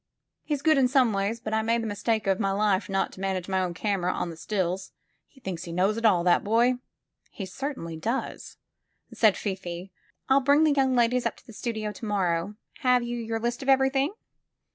He's 0.41 0.63
good 0.63 0.79
in 0.79 0.87
some 0.87 1.13
ways, 1.13 1.39
but 1.39 1.53
I 1.53 1.61
made 1.61 1.83
the 1.83 1.85
mistake 1.85 2.25
of 2.25 2.39
my 2.39 2.49
life 2.49 2.89
not 2.89 3.11
to 3.11 3.19
manage 3.19 3.47
my 3.47 3.61
own 3.61 3.75
camera 3.75 4.11
on 4.11 4.31
the 4.31 4.35
stills. 4.35 4.93
He 5.27 5.39
thinks 5.39 5.65
he 5.65 5.71
knows 5.71 5.95
it 5.95 6.05
all, 6.07 6.23
that 6.23 6.43
boy!" 6.43 6.77
''He 7.31 7.47
certainly 7.47 7.97
does," 7.97 8.57
said 9.13 9.37
Fifi. 9.37 9.91
*'I'll 10.27 10.41
bring 10.41 10.63
the 10.63 10.73
young 10.73 10.95
ladies 10.95 11.27
up 11.27 11.37
to 11.37 11.45
the 11.45 11.53
studio 11.53 11.91
to 11.91 12.05
morrow. 12.05 12.55
Have 12.79 13.03
you 13.03 13.15
your 13.19 13.39
list 13.39 13.61
of 13.61 13.69
everything?" 13.69 14.15